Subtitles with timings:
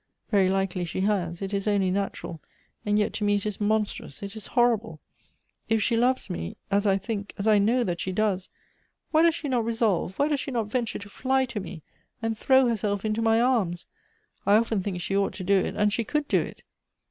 [0.31, 1.43] Very likely she has.
[1.43, 2.41] It is only natural;
[2.87, 4.99] and yei to me it is monstrous, it is horrible.
[5.69, 8.49] If she loves me— as I think, as I know that she does—
[9.11, 11.83] why does she no resolve, why does she not venture to fly to me,
[12.19, 13.85] and throw herself into ray arras?
[14.43, 16.63] I often think she ought to do it and she could do it.